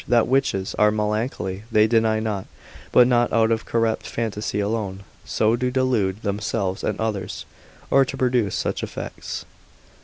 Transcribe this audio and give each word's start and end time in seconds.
That 0.07 0.25
witches 0.27 0.73
are 0.79 0.89
melancholy, 0.89 1.61
they 1.71 1.85
deny 1.85 2.19
not, 2.19 2.47
but 2.91 3.05
not 3.05 3.31
out 3.31 3.51
of 3.51 3.65
corrupt 3.67 4.07
phantasy 4.07 4.59
alone, 4.59 5.03
so 5.25 5.55
to 5.55 5.69
delude 5.69 6.23
themselves 6.23 6.83
and 6.83 6.99
others, 6.99 7.45
or 7.91 8.03
to 8.05 8.17
produce 8.17 8.55
such 8.55 8.81
effects. 8.81 9.45